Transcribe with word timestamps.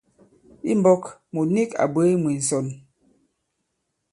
I 0.71 0.73
mbɔ̄k 0.79 1.03
mùt 1.33 1.49
nik 1.55 1.71
à 1.83 1.85
bwě 1.93 2.03
mwē 2.21 2.33
ǹsɔn. 2.41 2.67